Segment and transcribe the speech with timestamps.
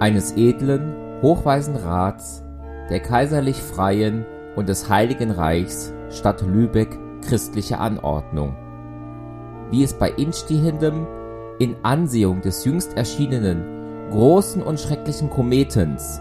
[0.00, 2.42] eines edlen, hochweisen Rats,
[2.88, 4.24] der kaiserlich Freien
[4.56, 8.56] und des Heiligen Reichs Stadt Lübeck christliche Anordnung.
[9.70, 11.06] Wie es bei instehendem
[11.58, 13.62] in Ansehung des jüngst erschienenen
[14.10, 16.20] großen und schrecklichen Kometens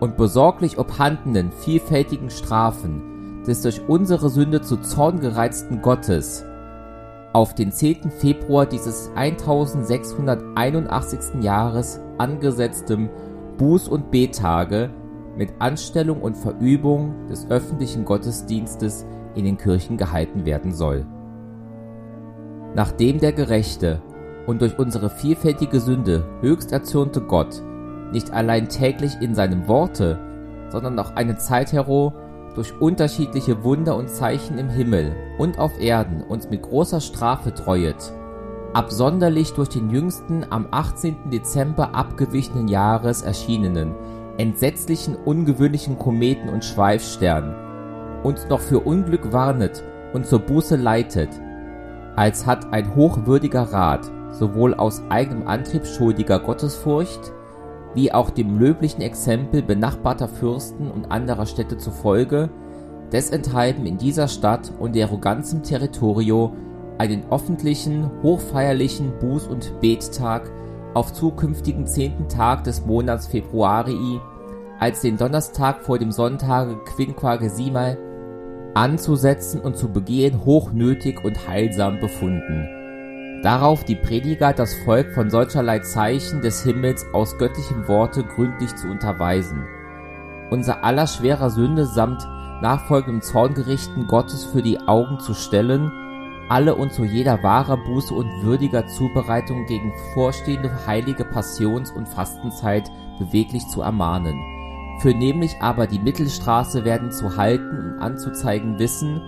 [0.00, 6.46] und besorglich obhandenen vielfältigen Strafen des durch unsere Sünde zu Zorn gereizten Gottes
[7.32, 8.10] auf den 10.
[8.10, 11.42] Februar dieses 1681.
[11.42, 13.10] Jahres angesetztem
[13.58, 14.90] Buß- und Bettage
[15.36, 21.04] mit Anstellung und Verübung des öffentlichen Gottesdienstes in den Kirchen gehalten werden soll.
[22.74, 24.00] Nachdem der gerechte
[24.46, 27.62] und durch unsere vielfältige Sünde höchst erzürnte Gott
[28.12, 30.18] nicht allein täglich in seinem Worte,
[30.68, 32.12] sondern auch eine Zeit hero
[32.54, 38.12] durch unterschiedliche Wunder und Zeichen im Himmel und auf Erden uns mit großer Strafe treuet,
[38.72, 41.30] absonderlich durch den jüngsten am 18.
[41.30, 43.94] Dezember abgewichenen Jahres erschienenen,
[44.38, 47.54] entsetzlichen ungewöhnlichen Kometen und Schweifstern,
[48.22, 49.82] uns noch für Unglück warnet
[50.14, 51.28] und zur Buße leitet,
[52.16, 57.32] als hat ein hochwürdiger Rat sowohl aus eigenem Antrieb schuldiger Gottesfurcht,
[57.94, 62.48] wie auch dem löblichen Exempel benachbarter Fürsten und anderer Städte zufolge,
[63.12, 66.54] desenthalben in dieser Stadt und dero ganzem Territorio
[66.98, 70.50] einen öffentlichen, hochfeierlichen Buß- und Bettag
[70.94, 74.20] auf zukünftigen zehnten Tag des Monats Februarii,
[74.78, 77.98] als den Donnerstag vor dem Sonntage Quinquagesimal,
[78.74, 82.68] anzusetzen und zu begehen hochnötig und heilsam befunden.
[83.42, 88.88] Darauf die Prediger das Volk von solcherlei Zeichen des Himmels aus göttlichem Worte gründlich zu
[88.88, 89.64] unterweisen,
[90.50, 92.22] unser aller schwerer Sünde samt
[92.60, 95.90] nachfolgendem Zorngerichten Gottes für die Augen zu stellen,
[96.48, 102.90] alle und zu jeder wahrer Buße und würdiger Zubereitung gegen vorstehende heilige Passions- und Fastenzeit
[103.18, 104.38] beweglich zu ermahnen.
[105.00, 109.20] Für nämlich aber die Mittelstraße werden zu halten und anzuzeigen wissen,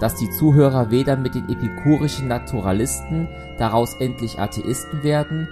[0.00, 5.48] dass die Zuhörer weder mit den epikurischen Naturalisten daraus endlich Atheisten werden,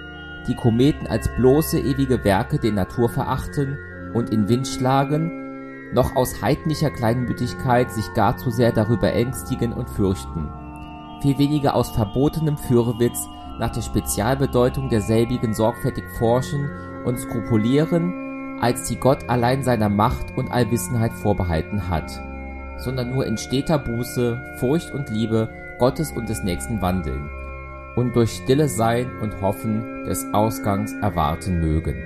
[0.48, 3.78] die Kometen als bloße ewige Werke der Natur verachten
[4.12, 9.88] und in Wind schlagen, noch aus heidnischer Kleinmütigkeit sich gar zu sehr darüber ängstigen und
[9.88, 10.48] fürchten.
[11.22, 13.28] Viel weniger aus verbotenem Fürwitz
[13.58, 16.68] nach der Spezialbedeutung derselbigen sorgfältig forschen
[17.04, 22.20] und skrupulieren, als die Gott allein seiner Macht und Allwissenheit vorbehalten hat
[22.82, 27.30] sondern nur in steter Buße, Furcht und Liebe Gottes und des Nächsten wandeln
[27.96, 31.96] und durch stilles Sein und Hoffen des Ausgangs erwarten mögen